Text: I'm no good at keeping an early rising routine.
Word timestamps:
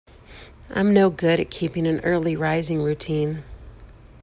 I'm 0.71 0.95
no 0.95 1.11
good 1.11 1.39
at 1.39 1.51
keeping 1.51 1.85
an 1.85 1.99
early 1.99 2.35
rising 2.35 2.81
routine. 2.81 3.43